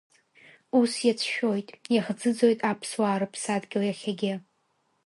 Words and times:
Ус 0.79 0.91
иацәшәоит, 1.05 1.67
иахӡыӡоит 1.95 2.59
аԥсуаа 2.71 3.19
рыԥсадгьыл 3.21 3.83
иахьагьы. 3.85 4.33